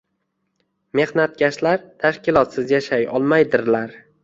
Mehnatkashlar 0.99 1.85
tashkilotsiz 2.05 2.75
yashay 2.77 3.09
olmaydirlar 3.21 3.97